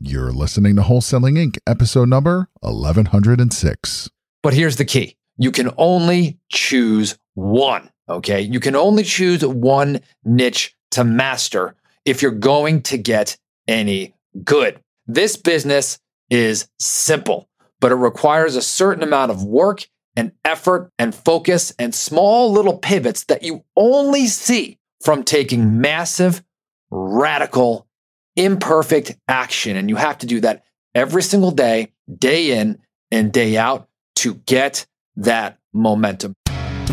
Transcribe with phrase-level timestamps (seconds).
[0.00, 4.08] You're listening to Wholesaling Inc., episode number 1106.
[4.44, 7.90] But here's the key you can only choose one.
[8.08, 8.40] Okay.
[8.40, 11.74] You can only choose one niche to master
[12.04, 14.14] if you're going to get any
[14.44, 14.80] good.
[15.08, 15.98] This business
[16.30, 17.48] is simple,
[17.80, 22.78] but it requires a certain amount of work and effort and focus and small little
[22.78, 26.44] pivots that you only see from taking massive,
[26.88, 27.87] radical,
[28.38, 29.76] imperfect action.
[29.76, 30.64] And you have to do that
[30.94, 32.78] every single day, day in
[33.10, 36.34] and day out to get that momentum.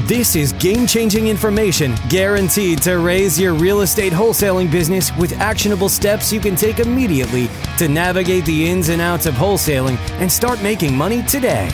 [0.08, 5.90] This is game changing information guaranteed to raise your real estate wholesaling business with actionable
[5.90, 10.62] steps you can take immediately to navigate the ins and outs of wholesaling and start
[10.62, 11.72] making money today.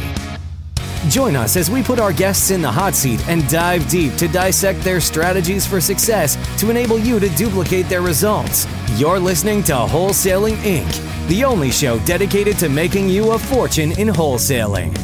[1.09, 4.27] Join us as we put our guests in the hot seat and dive deep to
[4.27, 8.67] dissect their strategies for success to enable you to duplicate their results.
[8.97, 14.09] You're listening to Wholesaling Inc., the only show dedicated to making you a fortune in
[14.09, 14.95] wholesaling.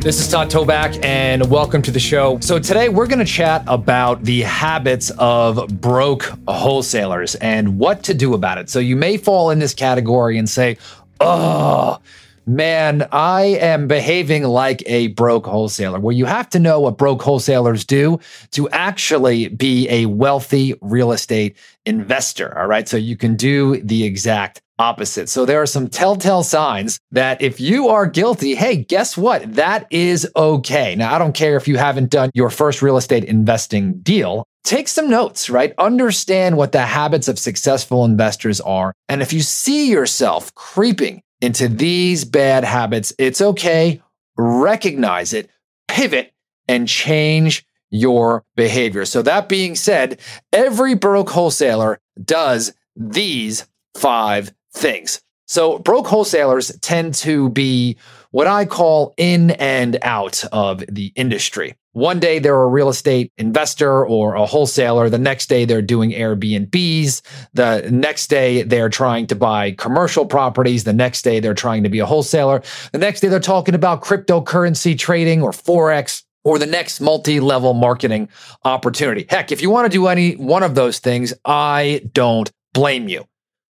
[0.00, 2.38] This is Todd Toback, and welcome to the show.
[2.40, 8.14] So, today we're going to chat about the habits of broke wholesalers and what to
[8.14, 8.70] do about it.
[8.70, 10.78] So, you may fall in this category and say,
[11.20, 12.00] Oh,
[12.46, 16.00] man, I am behaving like a broke wholesaler.
[16.00, 18.20] Well, you have to know what broke wholesalers do
[18.52, 21.56] to actually be a wealthy real estate
[21.86, 22.58] investor.
[22.58, 22.88] All right.
[22.88, 25.28] So you can do the exact opposite.
[25.28, 29.54] So there are some telltale signs that if you are guilty, hey, guess what?
[29.54, 30.94] That is okay.
[30.96, 34.44] Now, I don't care if you haven't done your first real estate investing deal.
[34.64, 35.74] Take some notes, right?
[35.78, 38.94] Understand what the habits of successful investors are.
[39.08, 44.02] And if you see yourself creeping into these bad habits, it's okay.
[44.36, 45.50] Recognize it,
[45.86, 46.32] pivot,
[46.66, 49.04] and change your behavior.
[49.04, 50.18] So, that being said,
[50.52, 55.20] every broke wholesaler does these five things.
[55.46, 57.96] So, broke wholesalers tend to be
[58.30, 61.76] what I call in and out of the industry.
[61.94, 65.08] One day they're a real estate investor or a wholesaler.
[65.08, 67.22] The next day they're doing Airbnbs.
[67.54, 70.82] The next day they're trying to buy commercial properties.
[70.82, 72.62] The next day they're trying to be a wholesaler.
[72.90, 77.74] The next day they're talking about cryptocurrency trading or Forex or the next multi level
[77.74, 78.28] marketing
[78.64, 79.26] opportunity.
[79.30, 83.24] Heck, if you want to do any one of those things, I don't blame you.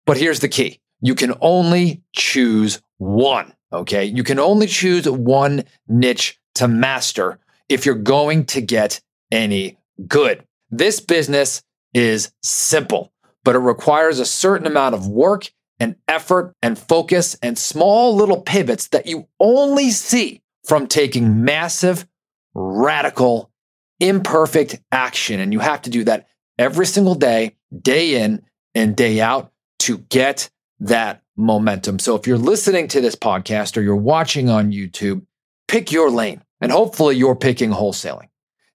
[0.06, 3.54] But here's the key you can only choose one.
[3.74, 4.06] Okay.
[4.06, 7.40] You can only choose one niche to master
[7.72, 9.02] if you're going to get
[9.32, 9.78] any
[10.08, 10.44] good.
[10.70, 13.12] This business is simple,
[13.44, 18.42] but it requires a certain amount of work and effort and focus and small little
[18.42, 22.08] pivots that you only see from taking massive,
[22.54, 23.52] radical,
[24.00, 25.40] imperfect action.
[25.40, 26.28] And you have to do that
[26.58, 28.44] every single day, day in
[28.76, 30.50] and day out to get
[30.80, 32.00] that momentum.
[32.00, 35.26] So if you're listening to this podcast or you're watching on YouTube,
[35.68, 38.30] pick your lane and hopefully you're picking wholesaling.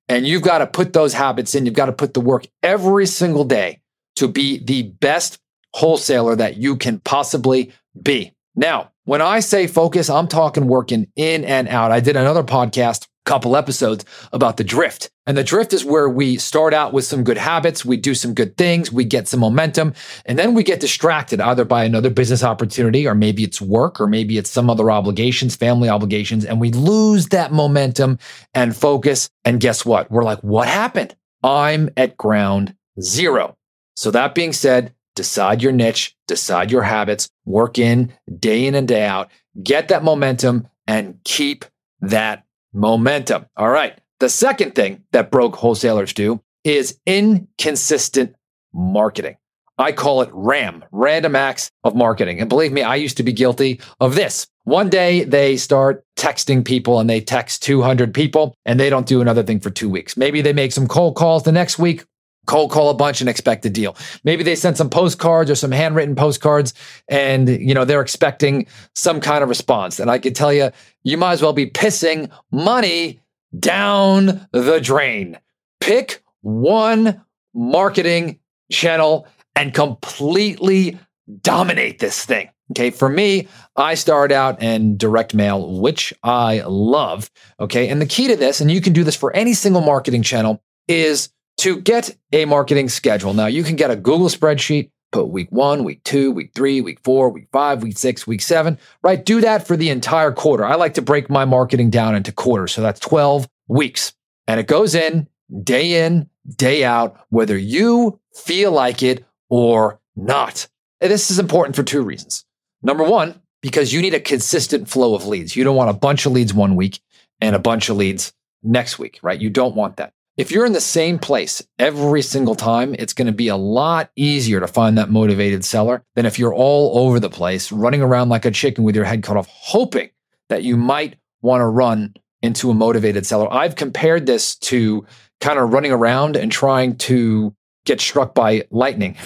[0.09, 1.67] And you've got to put those habits in.
[1.67, 3.81] You've got to put the work every single day
[4.17, 5.39] to be the best
[5.75, 8.33] wholesaler that you can possibly be.
[8.55, 11.93] Now, when I say focus, I'm talking working in and out.
[11.93, 15.11] I did another podcast couple episodes about the drift.
[15.27, 18.33] And the drift is where we start out with some good habits, we do some
[18.33, 19.93] good things, we get some momentum,
[20.25, 24.07] and then we get distracted either by another business opportunity, or maybe it's work, or
[24.07, 28.19] maybe it's some other obligations, family obligations, and we lose that momentum
[28.55, 29.29] and focus.
[29.45, 30.11] And guess what?
[30.11, 31.17] We're like, what happened?
[31.43, 33.57] I'm at ground zero.
[33.97, 38.87] So that being said, decide your niche, decide your habits, work in day in and
[38.87, 41.65] day out, get that momentum and keep
[42.01, 42.46] that
[42.77, 43.47] momentum.
[43.57, 43.99] All right.
[44.21, 48.35] The second thing that broke wholesalers do is inconsistent
[48.73, 49.37] marketing.
[49.79, 52.41] I call it RAM, random acts of marketing.
[52.41, 54.47] And believe me, I used to be guilty of this.
[54.65, 59.21] One day they start texting people and they text 200 people and they don't do
[59.21, 60.17] another thing for two weeks.
[60.17, 62.05] Maybe they make some cold calls the next week
[62.47, 63.97] cold call a bunch and expect a deal.
[64.25, 66.75] Maybe they send some postcards or some handwritten postcards
[67.09, 70.01] and you know they're expecting some kind of response.
[70.01, 70.71] And I can tell you
[71.05, 73.21] you might as well be pissing money
[73.59, 75.39] down the drain.
[75.81, 77.23] Pick one
[77.55, 78.39] marketing
[78.71, 80.99] channel and completely
[81.43, 82.49] dominate this thing.
[82.73, 82.91] Okay.
[82.91, 87.31] For me, I start out in direct mail, which I love.
[87.61, 87.89] Okay.
[87.89, 90.63] And the key to this, and you can do this for any single marketing channel,
[90.89, 93.35] is to get a marketing schedule.
[93.35, 97.01] Now, you can get a Google spreadsheet, put week one, week two, week three, week
[97.03, 99.25] four, week five, week six, week seven, right?
[99.25, 100.65] Do that for the entire quarter.
[100.65, 102.73] I like to break my marketing down into quarters.
[102.73, 104.13] So that's 12 weeks.
[104.47, 105.29] And it goes in
[105.63, 110.69] day in, day out, whether you feel like it or not.
[111.01, 112.45] And this is important for two reasons.
[112.83, 115.57] Number one, because you need a consistent flow of leads.
[115.57, 117.01] You don't want a bunch of leads one week
[117.41, 118.33] and a bunch of leads
[118.63, 119.41] next week, right?
[119.41, 120.13] You don't want that.
[120.37, 124.11] If you're in the same place every single time, it's going to be a lot
[124.17, 128.29] easier to find that motivated seller than if you're all over the place, running around
[128.29, 130.11] like a chicken with your head cut off, hoping
[130.51, 133.51] that you might want to run into a motivated seller.
[133.51, 135.07] I've compared this to
[135.41, 137.55] kind of running around and trying to
[137.87, 139.17] get struck by lightning,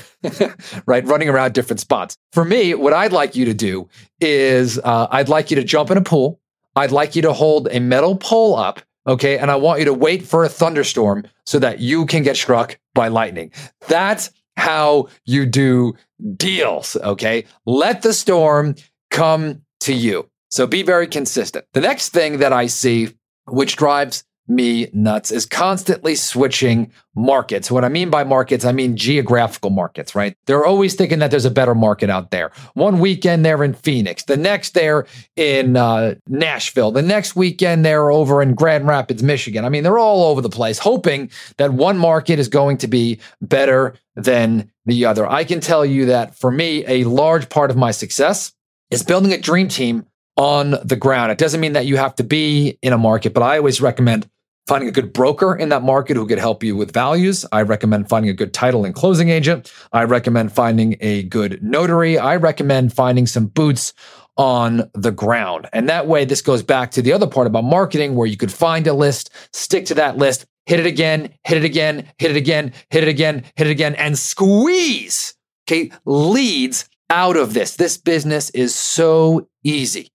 [0.86, 1.04] right?
[1.04, 2.16] Running around different spots.
[2.32, 3.88] For me, what I'd like you to do
[4.20, 6.40] is uh, I'd like you to jump in a pool.
[6.76, 9.38] I'd like you to hold a metal pole up Okay.
[9.38, 12.78] And I want you to wait for a thunderstorm so that you can get struck
[12.94, 13.52] by lightning.
[13.88, 15.94] That's how you do
[16.36, 16.96] deals.
[16.96, 17.44] Okay.
[17.66, 18.74] Let the storm
[19.10, 20.28] come to you.
[20.50, 21.64] So be very consistent.
[21.72, 23.14] The next thing that I see,
[23.46, 27.70] which drives me nuts is constantly switching markets.
[27.70, 30.36] What I mean by markets, I mean geographical markets, right?
[30.46, 32.50] They're always thinking that there's a better market out there.
[32.74, 35.06] One weekend they're in Phoenix, the next they're
[35.36, 39.64] in uh, Nashville, the next weekend they're over in Grand Rapids, Michigan.
[39.64, 43.20] I mean, they're all over the place, hoping that one market is going to be
[43.40, 45.26] better than the other.
[45.26, 48.52] I can tell you that for me, a large part of my success
[48.90, 50.06] is building a dream team
[50.36, 51.30] on the ground.
[51.30, 54.28] It doesn't mean that you have to be in a market, but I always recommend
[54.70, 57.44] finding a good broker in that market who could help you with values.
[57.50, 59.72] I recommend finding a good title and closing agent.
[59.92, 62.20] I recommend finding a good notary.
[62.20, 63.92] I recommend finding some boots
[64.36, 65.68] on the ground.
[65.72, 68.52] And that way, this goes back to the other part about marketing where you could
[68.52, 72.36] find a list, stick to that list, hit it again, hit it again, hit it
[72.36, 75.34] again, hit it again, hit it again, and squeeze,
[75.68, 77.74] okay, leads out of this.
[77.74, 80.12] This business is so easy.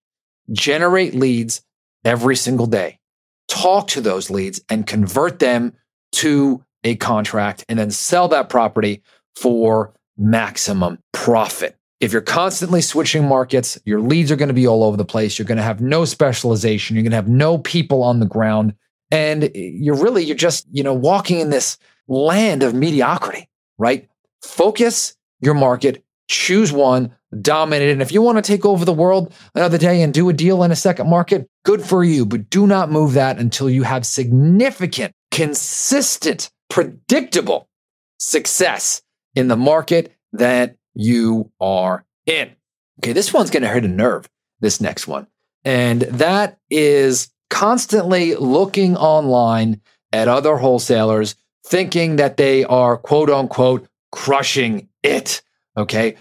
[0.53, 1.61] Generate leads
[2.05, 2.99] every single day
[3.47, 5.73] talk to those leads and convert them
[6.13, 9.01] to a contract and then sell that property
[9.35, 11.77] for maximum profit.
[11.99, 15.39] If you're constantly switching markets, your leads are going to be all over the place.
[15.39, 16.95] You're going to have no specialization.
[16.95, 18.73] You're going to have no people on the ground.
[19.11, 21.77] And you're really, you're just, you know, walking in this
[22.07, 24.07] land of mediocrity, right?
[24.41, 27.89] Focus your market, choose one, dominate.
[27.89, 30.63] And if you want to take over the world another day and do a deal
[30.63, 32.25] in a second market, good for you.
[32.25, 37.69] But do not move that until you have significant, consistent, predictable
[38.17, 39.01] success
[39.35, 42.55] in the market that you are in.
[42.99, 44.27] Okay, this one's going to hurt a nerve,
[44.61, 45.27] this next one.
[45.63, 49.81] And that is constantly looking online
[50.13, 51.35] at other wholesalers,
[51.65, 55.41] thinking that they are quote unquote crushing it.
[55.77, 56.15] Okay.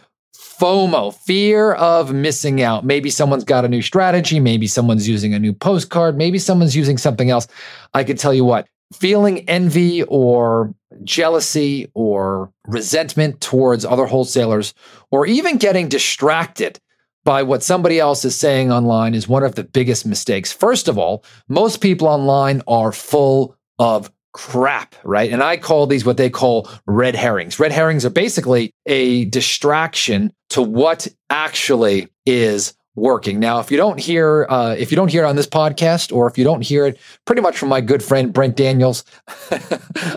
[0.58, 2.84] FOMO, fear of missing out.
[2.84, 4.40] Maybe someone's got a new strategy.
[4.40, 6.16] Maybe someone's using a new postcard.
[6.16, 7.46] Maybe someone's using something else.
[7.92, 14.74] I could tell you what, feeling envy or jealousy or resentment towards other wholesalers,
[15.10, 16.78] or even getting distracted
[17.24, 20.52] by what somebody else is saying online is one of the biggest mistakes.
[20.52, 25.32] First of all, most people online are full of crap, right?
[25.32, 27.58] And I call these what they call red herrings.
[27.58, 33.40] Red herrings are basically a distraction to what actually is working.
[33.40, 36.28] Now, if you don't hear, uh, if you don't hear it on this podcast, or
[36.28, 39.04] if you don't hear it pretty much from my good friend Brent Daniels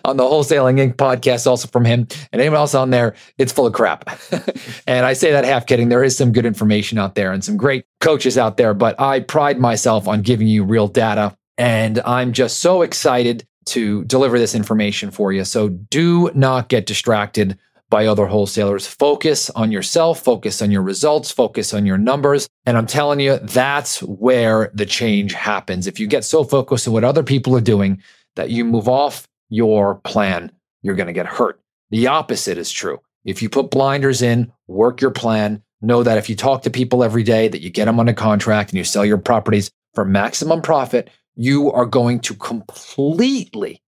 [0.06, 0.96] on the Wholesaling Inc.
[0.96, 4.10] podcast, also from him and anyone else on there, it's full of crap.
[4.88, 5.90] and I say that half kidding.
[5.90, 9.22] There is some good information out there and some great coaches out there, but I
[9.22, 11.36] pride myself on giving you real data.
[11.58, 15.44] And I'm just so excited to deliver this information for you.
[15.46, 17.58] So do not get distracted
[17.90, 18.86] by other wholesalers.
[18.86, 22.48] Focus on yourself, focus on your results, focus on your numbers.
[22.66, 25.88] And I'm telling you, that's where the change happens.
[25.88, 28.02] If you get so focused on what other people are doing
[28.36, 31.62] that you move off your plan, you're going to get hurt.
[31.90, 33.00] The opposite is true.
[33.24, 37.04] If you put blinders in, work your plan, know that if you talk to people
[37.04, 40.06] every day, that you get them on a contract and you sell your properties for
[40.06, 43.82] maximum profit, you are going to completely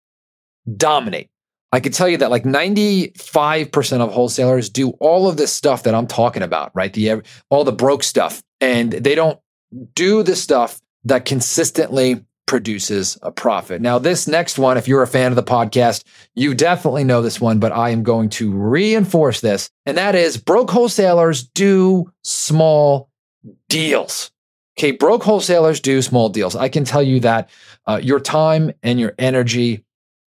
[0.78, 1.30] dominate.
[1.72, 5.94] I can tell you that like 95% of wholesalers do all of this stuff that
[5.94, 6.92] I'm talking about, right?
[6.92, 9.40] The all the broke stuff and they don't
[9.94, 13.80] do the stuff that consistently produces a profit.
[13.80, 16.04] Now, this next one, if you're a fan of the podcast,
[16.34, 19.70] you definitely know this one, but I am going to reinforce this.
[19.86, 23.10] And that is broke wholesalers do small
[23.70, 24.32] deals.
[24.80, 26.56] Okay, broke wholesalers do small deals.
[26.56, 27.50] I can tell you that
[27.86, 29.84] uh, your time and your energy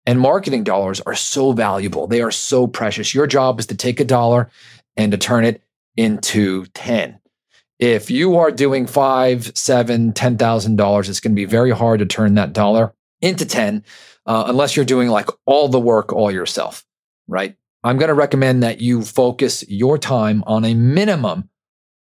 [0.05, 2.07] and marketing dollars are so valuable.
[2.07, 3.15] They are so precious.
[3.15, 4.49] Your job is to take a dollar
[4.97, 5.63] and to turn it
[5.95, 7.21] into 10.
[7.79, 11.99] If you are doing five, seven, ten thousand dollars, it's going to be very hard
[11.99, 13.85] to turn that dollar into 10
[14.25, 16.85] uh, unless you're doing like all the work all yourself,
[17.29, 17.55] right?
[17.81, 21.47] I'm going to recommend that you focus your time on a minimum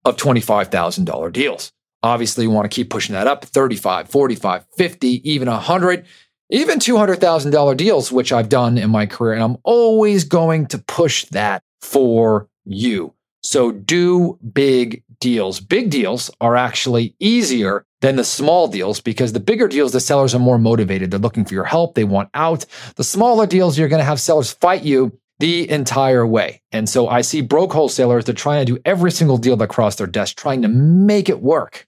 [0.04, 1.72] of $25,000 deals.
[2.02, 6.06] Obviously, you want to keep pushing that up 35, 45, 50, even 100,
[6.50, 9.34] even $200,000 deals, which I've done in my career.
[9.34, 13.14] And I'm always going to push that for you.
[13.42, 15.60] So do big deals.
[15.60, 20.34] Big deals are actually easier than the small deals because the bigger deals, the sellers
[20.34, 21.10] are more motivated.
[21.10, 21.94] They're looking for your help.
[21.94, 22.64] They want out.
[22.96, 26.62] The smaller deals, you're going to have sellers fight you the entire way.
[26.72, 29.96] And so I see broke wholesalers, they're trying to do every single deal that cross
[29.96, 31.86] their desk, trying to make it work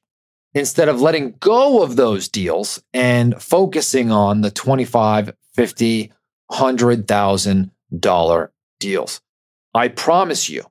[0.54, 6.12] instead of letting go of those deals and focusing on the 25, 50,
[6.50, 9.20] $100,000 deals.
[9.74, 10.64] I promise you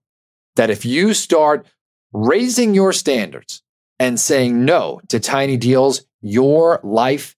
[0.55, 1.65] that if you start
[2.11, 3.63] raising your standards
[3.99, 7.35] and saying no to tiny deals, your life,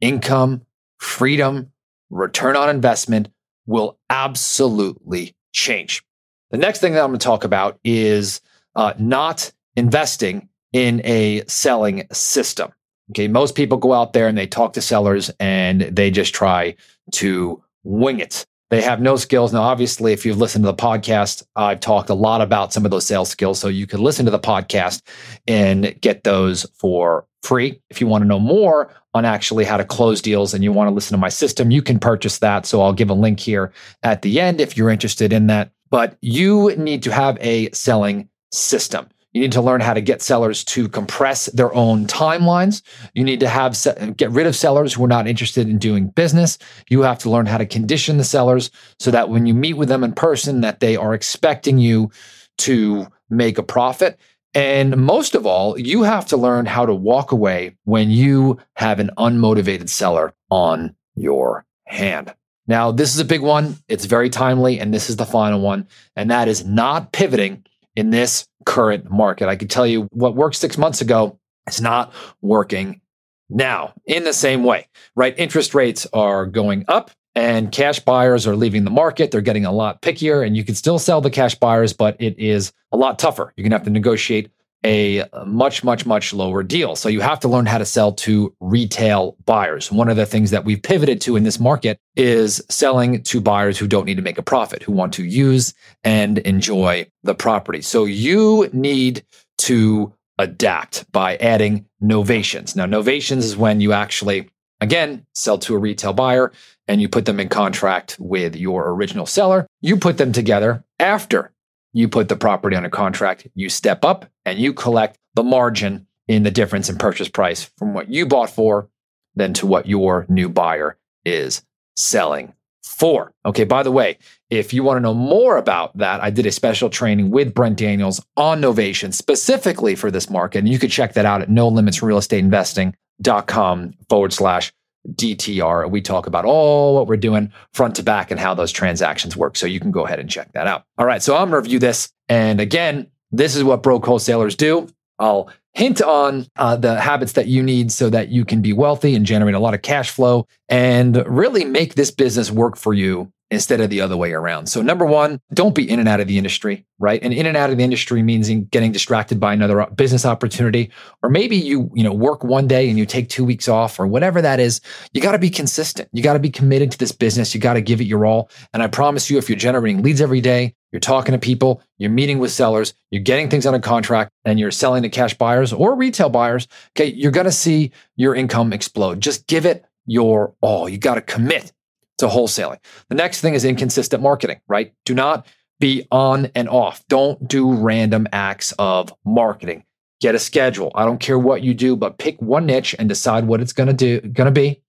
[0.00, 0.62] income,
[0.98, 1.72] freedom,
[2.10, 3.28] return on investment
[3.66, 6.04] will absolutely change.
[6.50, 8.40] The next thing that I'm going to talk about is
[8.74, 12.72] uh, not investing in a selling system.
[13.10, 16.76] Okay, most people go out there and they talk to sellers and they just try
[17.12, 18.46] to wing it.
[18.70, 19.52] They have no skills.
[19.52, 22.92] Now, obviously, if you've listened to the podcast, I've talked a lot about some of
[22.92, 23.58] those sales skills.
[23.58, 25.02] So you can listen to the podcast
[25.48, 27.82] and get those for free.
[27.90, 30.88] If you want to know more on actually how to close deals and you want
[30.88, 32.64] to listen to my system, you can purchase that.
[32.64, 33.72] So I'll give a link here
[34.04, 35.72] at the end if you're interested in that.
[35.90, 39.08] But you need to have a selling system.
[39.32, 42.82] You need to learn how to get sellers to compress their own timelines.
[43.14, 43.76] You need to have
[44.16, 46.58] get rid of sellers who are not interested in doing business.
[46.88, 49.88] You have to learn how to condition the sellers so that when you meet with
[49.88, 52.10] them in person that they are expecting you
[52.58, 54.18] to make a profit.
[54.52, 58.98] And most of all, you have to learn how to walk away when you have
[58.98, 62.34] an unmotivated seller on your hand.
[62.66, 63.76] Now, this is a big one.
[63.88, 65.88] It's very timely, and this is the final one.
[66.16, 67.64] And that is not pivoting
[67.96, 69.48] in this current market.
[69.48, 71.38] I can tell you what worked six months ago
[71.68, 73.00] is not working
[73.48, 74.86] now in the same way,
[75.16, 75.34] right?
[75.38, 79.30] Interest rates are going up and cash buyers are leaving the market.
[79.30, 82.38] They're getting a lot pickier, and you can still sell the cash buyers, but it
[82.38, 83.52] is a lot tougher.
[83.56, 84.50] You're going to have to negotiate
[84.84, 86.96] a much, much, much lower deal.
[86.96, 89.92] So you have to learn how to sell to retail buyers.
[89.92, 93.78] One of the things that we've pivoted to in this market is selling to buyers
[93.78, 97.82] who don't need to make a profit, who want to use and enjoy the property.
[97.82, 99.24] So you need
[99.58, 102.74] to adapt by adding novations.
[102.74, 104.48] Now, novations is when you actually,
[104.80, 106.52] again, sell to a retail buyer
[106.88, 109.66] and you put them in contract with your original seller.
[109.82, 111.52] You put them together after
[111.92, 116.06] you put the property on a contract, you step up and you collect the margin
[116.28, 118.88] in the difference in purchase price from what you bought for
[119.34, 121.62] than to what your new buyer is
[121.96, 123.32] selling for.
[123.44, 124.18] Okay, by the way,
[124.50, 127.78] if you want to know more about that, I did a special training with Brent
[127.78, 130.60] Daniels on Novation specifically for this market.
[130.60, 134.72] And you could check that out at no limits real estate investing.com forward slash
[135.08, 135.90] DTR.
[135.90, 139.56] We talk about all what we're doing front to back and how those transactions work.
[139.56, 140.84] So you can go ahead and check that out.
[140.98, 141.22] All right.
[141.22, 142.12] So I'm going to review this.
[142.28, 144.88] And again, this is what broke wholesalers do.
[145.18, 149.14] I'll hint on uh, the habits that you need so that you can be wealthy
[149.14, 153.32] and generate a lot of cash flow and really make this business work for you
[153.50, 154.68] instead of the other way around.
[154.68, 157.20] So number one, don't be in and out of the industry, right?
[157.22, 160.90] And in and out of the industry means getting distracted by another business opportunity,
[161.22, 164.06] or maybe you, you know, work one day and you take two weeks off or
[164.06, 164.80] whatever that is.
[165.12, 166.08] You got to be consistent.
[166.12, 167.52] You got to be committed to this business.
[167.52, 168.50] You got to give it your all.
[168.72, 172.10] And I promise you, if you're generating leads every day, you're talking to people, you're
[172.10, 175.72] meeting with sellers, you're getting things on a contract, and you're selling to cash buyers
[175.72, 179.20] or retail buyers, okay, you're going to see your income explode.
[179.20, 180.88] Just give it your all.
[180.88, 181.72] You got to commit
[182.18, 182.78] to wholesaling.
[183.08, 184.92] The next thing is inconsistent marketing, right?
[185.04, 185.46] Do not
[185.78, 187.02] be on and off.
[187.08, 189.84] Don't do random acts of marketing.
[190.20, 190.92] Get a schedule.
[190.94, 193.86] I don't care what you do, but pick one niche and decide what it's going
[193.86, 194.82] to do, going to be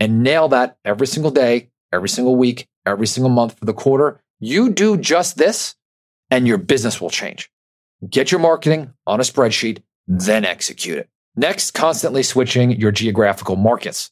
[0.00, 4.20] and nail that every single day, every single week, every single month for the quarter.
[4.40, 5.74] You do just this
[6.30, 7.50] and your business will change.
[8.08, 11.08] Get your marketing on a spreadsheet, then execute it.
[11.36, 14.10] Next, constantly switching your geographical markets.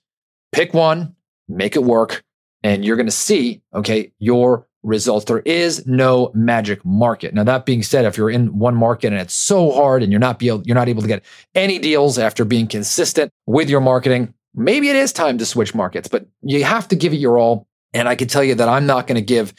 [0.53, 1.15] Pick one,
[1.49, 2.25] make it work,
[2.63, 5.25] and you're going to see, okay, your results.
[5.25, 7.35] There is no magic market.
[7.35, 10.21] Now, that being said, if you're in one market and it's so hard and you're
[10.21, 13.81] not be able, you're not able to get any deals after being consistent with your
[13.81, 17.39] marketing, maybe it is time to switch markets, but you have to give it your
[17.39, 17.67] all.
[17.93, 19.55] And I can tell you that I'm not going to give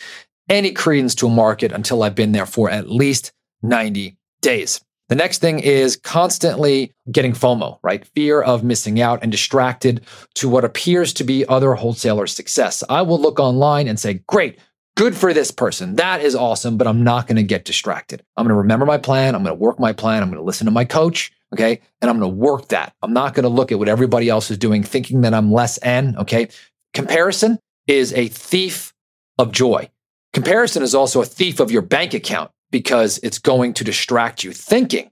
[0.49, 3.31] any credence to a market until I've been there for at least
[3.63, 4.81] 90 days.
[5.09, 8.05] The next thing is constantly getting FOMO, right?
[8.07, 12.83] Fear of missing out and distracted to what appears to be other wholesalers' success.
[12.89, 14.59] I will look online and say, great,
[14.97, 15.97] Good for this person.
[15.97, 18.23] That is awesome, but I'm not going to get distracted.
[18.35, 19.35] I'm going to remember my plan.
[19.35, 20.23] I'm going to work my plan.
[20.23, 21.31] I'm going to listen to my coach.
[21.53, 21.81] Okay.
[22.01, 22.95] And I'm going to work that.
[23.03, 25.77] I'm not going to look at what everybody else is doing, thinking that I'm less
[25.83, 26.15] N.
[26.17, 26.49] Okay.
[26.95, 28.91] Comparison is a thief
[29.37, 29.87] of joy.
[30.37, 34.51] Comparison is also a thief of your bank account because it's going to distract you
[34.51, 35.09] thinking,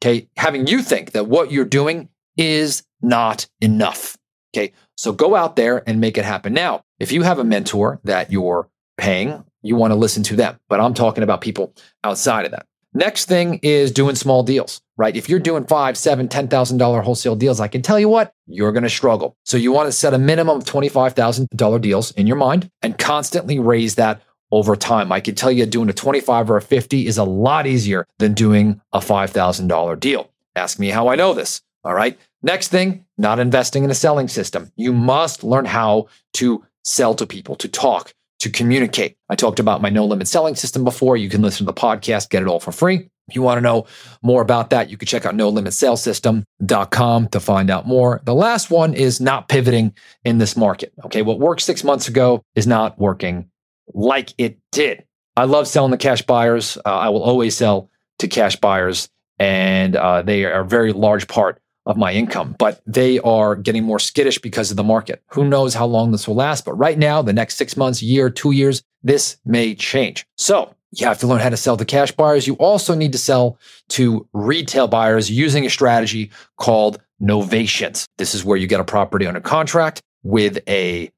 [0.00, 4.16] okay, having you think that what you're doing is not enough.
[4.54, 4.72] Okay.
[4.96, 6.52] So go out there and make it happen.
[6.52, 10.60] Now, if you have a mentor that you're paying, you want to listen to them.
[10.68, 12.66] But I'm talking about people outside of that.
[12.94, 15.16] Next thing is doing small deals, right?
[15.16, 18.32] If you're doing five, seven, ten thousand dollar wholesale deals, I can tell you what,
[18.46, 19.36] you're going to struggle.
[19.44, 22.36] So you want to set a minimum of twenty five thousand dollar deals in your
[22.36, 25.12] mind and constantly raise that over time.
[25.12, 28.34] I can tell you doing a 25 or a 50 is a lot easier than
[28.34, 30.30] doing a $5,000 deal.
[30.56, 31.62] Ask me how I know this.
[31.84, 32.18] All right.
[32.42, 34.72] Next thing, not investing in a selling system.
[34.76, 39.16] You must learn how to sell to people, to talk, to communicate.
[39.28, 41.16] I talked about my no limit selling system before.
[41.16, 43.08] You can listen to the podcast, get it all for free.
[43.28, 43.86] If you want to know
[44.22, 48.20] more about that, you can check out no limit system.com to find out more.
[48.24, 50.92] The last one is not pivoting in this market.
[51.04, 51.22] Okay.
[51.22, 53.50] What worked six months ago is not working
[53.94, 55.04] like it did.
[55.36, 56.76] I love selling to cash buyers.
[56.84, 61.28] Uh, I will always sell to cash buyers, and uh, they are a very large
[61.28, 65.22] part of my income, but they are getting more skittish because of the market.
[65.28, 66.64] Who knows how long this will last?
[66.64, 70.26] But right now, the next six months, year, two years, this may change.
[70.36, 72.46] So you have to learn how to sell to cash buyers.
[72.46, 73.58] You also need to sell
[73.90, 78.06] to retail buyers using a strategy called novations.
[78.18, 81.10] This is where you get a property under contract with a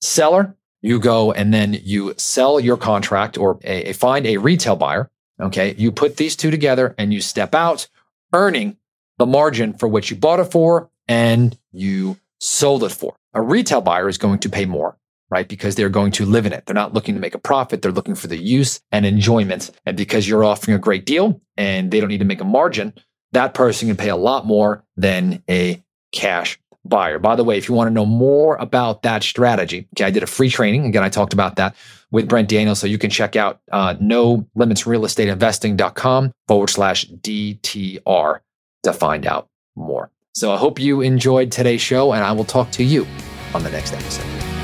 [0.00, 4.76] seller you go and then you sell your contract or a, a find a retail
[4.76, 5.10] buyer.
[5.40, 5.74] Okay.
[5.78, 7.88] You put these two together and you step out
[8.34, 8.76] earning
[9.16, 13.16] the margin for what you bought it for and you sold it for.
[13.32, 14.98] A retail buyer is going to pay more,
[15.30, 15.48] right?
[15.48, 16.66] Because they're going to live in it.
[16.66, 17.80] They're not looking to make a profit.
[17.80, 19.70] They're looking for the use and enjoyment.
[19.86, 22.92] And because you're offering a great deal and they don't need to make a margin,
[23.32, 27.18] that person can pay a lot more than a cash buyer.
[27.18, 30.22] By the way, if you want to know more about that strategy, okay, I did
[30.22, 30.86] a free training.
[30.86, 31.74] Again, I talked about that
[32.10, 32.78] with Brent Daniels.
[32.78, 38.40] So you can check out uh, no limits real estate investing.com forward slash DTR
[38.84, 40.10] to find out more.
[40.34, 43.06] So I hope you enjoyed today's show, and I will talk to you
[43.54, 44.63] on the next episode.